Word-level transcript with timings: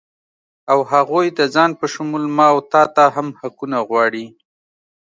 او 0.71 0.79
هغوی 0.91 1.27
د 1.39 1.41
ځان 1.53 1.71
په 1.79 1.85
شمول 1.93 2.23
ما 2.37 2.47
و 2.55 2.59
تاته 2.71 3.05
هم 3.15 3.27
حقونه 3.39 3.77
غواړي 3.89 4.25